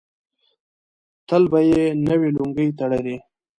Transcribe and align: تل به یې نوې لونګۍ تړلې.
تل 1.27 1.43
به 1.51 1.59
یې 1.69 1.83
نوې 2.07 2.29
لونګۍ 2.35 2.69
تړلې. 2.79 3.17